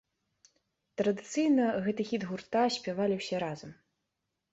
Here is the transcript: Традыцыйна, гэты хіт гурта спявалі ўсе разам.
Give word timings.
Традыцыйна, 1.01 1.67
гэты 1.87 2.01
хіт 2.11 2.25
гурта 2.29 2.63
спявалі 2.77 3.19
ўсе 3.21 3.37
разам. 3.45 3.71